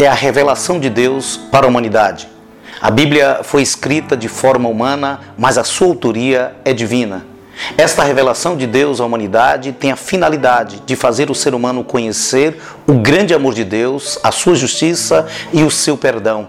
[0.00, 2.28] é a revelação de Deus para a humanidade.
[2.80, 7.26] A Bíblia foi escrita de forma humana, mas a sua autoria é divina.
[7.76, 12.58] Esta revelação de Deus à humanidade tem a finalidade de fazer o ser humano conhecer
[12.86, 16.48] o grande amor de Deus, a sua justiça e o seu perdão.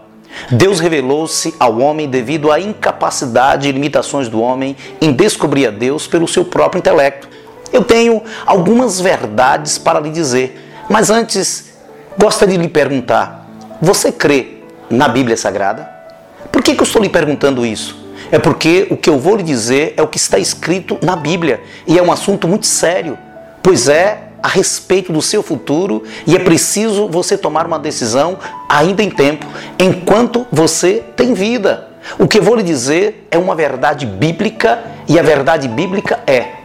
[0.49, 6.07] Deus revelou-se ao homem devido à incapacidade e limitações do homem em descobrir a Deus
[6.07, 7.27] pelo seu próprio intelecto.
[7.73, 11.73] Eu tenho algumas verdades para lhe dizer, mas antes
[12.17, 13.40] gostaria de lhe perguntar:
[13.81, 15.89] você crê na Bíblia Sagrada?
[16.51, 17.99] Por que, que eu estou lhe perguntando isso?
[18.31, 21.61] É porque o que eu vou lhe dizer é o que está escrito na Bíblia
[21.87, 23.17] e é um assunto muito sério,
[23.63, 28.37] pois é a respeito do seu futuro e é preciso você tomar uma decisão
[28.69, 29.45] ainda em tempo,
[29.79, 31.89] enquanto você tem vida.
[32.17, 36.60] O que eu vou lhe dizer é uma verdade bíblica e a verdade bíblica é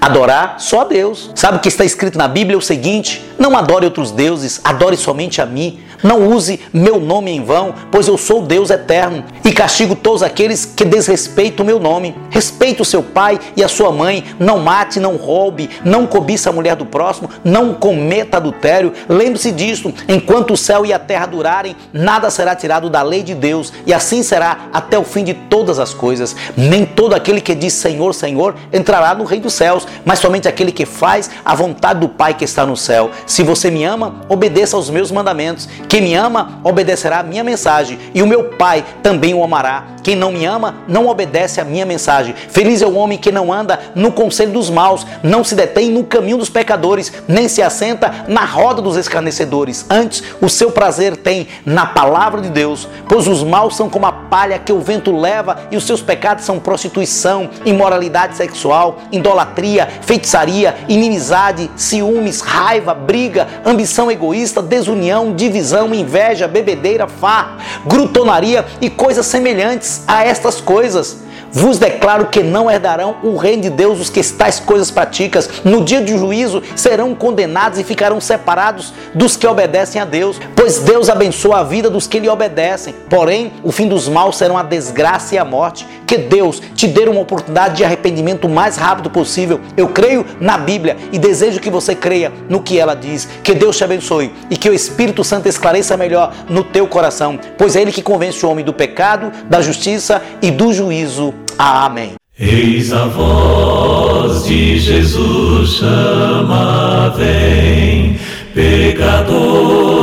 [0.00, 1.30] adorar só a Deus.
[1.34, 2.54] Sabe o que está escrito na Bíblia?
[2.54, 5.80] É o seguinte: não adore outros deuses, adore somente a mim.
[6.02, 10.64] Não use meu nome em vão, pois eu sou Deus eterno e castigo todos aqueles
[10.64, 12.14] que desrespeitam o meu nome.
[12.30, 16.52] Respeite o seu pai e a sua mãe, não mate, não roube, não cobiça a
[16.52, 18.92] mulher do próximo, não cometa adultério.
[19.08, 23.34] Lembre-se disso: enquanto o céu e a terra durarem, nada será tirado da lei de
[23.34, 26.36] Deus, e assim será até o fim de todas as coisas.
[26.56, 30.72] Nem todo aquele que diz Senhor, Senhor entrará no reino dos céus, mas somente aquele
[30.72, 33.10] que faz a vontade do Pai que está no céu.
[33.26, 35.68] Se você me ama, obedeça aos meus mandamentos.
[35.88, 39.84] Quem me ama, obedecerá a minha mensagem, e o meu Pai também o amará.
[40.08, 42.34] Quem não me ama, não obedece a minha mensagem.
[42.48, 46.02] Feliz é o homem que não anda no conselho dos maus, não se detém no
[46.02, 49.84] caminho dos pecadores, nem se assenta na roda dos escarnecedores.
[49.90, 54.12] Antes, o seu prazer tem na palavra de Deus, pois os maus são como a
[54.12, 60.74] palha que o vento leva, e os seus pecados são prostituição, imoralidade sexual, idolatria, feitiçaria,
[60.88, 69.97] inimizade, ciúmes, raiva, briga, ambição egoísta, desunião, divisão inveja, bebedeira, farra, grutonaria e coisas semelhantes
[70.06, 71.16] a estas coisas
[71.50, 75.48] vos declaro que não herdarão o reino de Deus os que tais coisas praticas.
[75.64, 80.80] No dia de juízo serão condenados e ficarão separados dos que obedecem a Deus, pois
[80.80, 82.94] Deus abençoa a vida dos que lhe obedecem.
[83.08, 85.86] Porém, o fim dos maus serão a desgraça e a morte.
[86.08, 89.60] Que Deus te dê uma oportunidade de arrependimento o mais rápido possível.
[89.76, 93.28] Eu creio na Bíblia e desejo que você creia no que ela diz.
[93.44, 97.76] Que Deus te abençoe e que o Espírito Santo esclareça melhor no teu coração, pois
[97.76, 101.34] é ele que convence o homem do pecado, da justiça e do juízo.
[101.58, 102.14] Amém.
[102.40, 108.18] Eis a voz de Jesus chama, vem,
[108.54, 109.98] pecador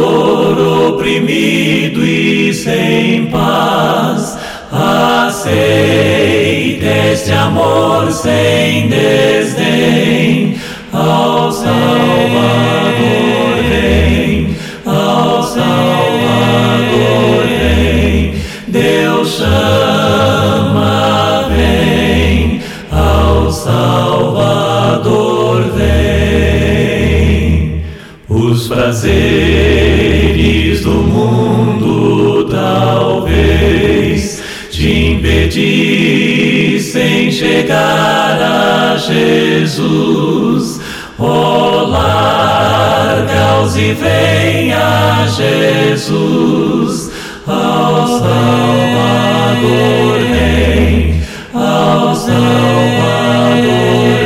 [0.90, 4.38] oprimido e sem paz,
[4.72, 5.60] aceita
[7.12, 10.58] este amor sem desdém
[10.92, 11.76] ao Salvador
[13.70, 18.36] vem, ao Salvador vem,
[18.68, 19.86] Deus chama.
[23.66, 27.84] Salvador vem.
[28.30, 29.45] Os prazeres
[35.48, 40.80] dizem chegar a Jesus.
[41.18, 47.12] Oh, larga-os e venha Jesus,
[47.46, 48.30] ao Salvador
[50.32, 51.22] vem,
[51.54, 52.36] ao Salvador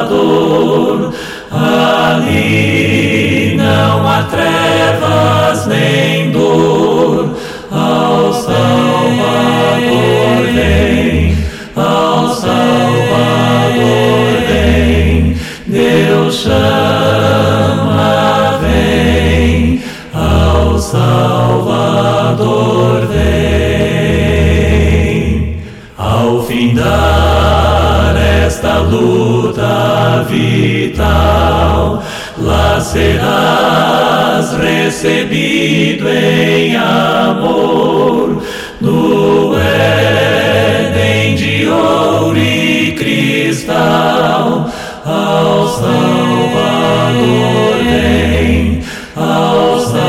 [1.51, 6.04] Ali não há trevas nem
[29.35, 32.01] fruta vital,
[32.37, 38.41] lá serás recebido em amor
[38.79, 44.69] no Éden de ouro e cristal,
[45.03, 47.03] ao Salvador
[47.83, 48.81] vem,
[49.15, 50.05] ao Salvador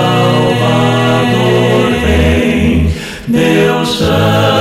[2.01, 2.95] vem,
[3.27, 4.56] Deus chama.